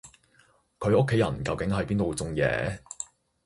[0.79, 2.79] 佢屋企人究竟喺邊度種嘢